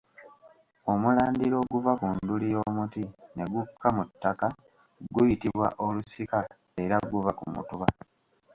Omulandira 0.91 1.55
oguva 1.63 1.91
ku 1.99 2.07
nduli 2.15 2.45
y’omuti 2.53 3.03
ne 3.35 3.43
gukka 3.51 3.87
mu 3.97 4.03
ttaka 4.09 4.47
guyitibwa 5.13 5.67
Olusika 5.85 6.39
era 6.83 6.97
guva 7.11 7.31
ku 7.39 7.45
Mutuba. 7.53 7.87